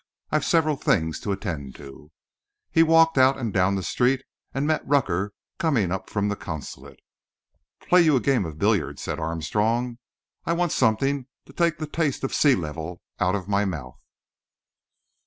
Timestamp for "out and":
3.19-3.53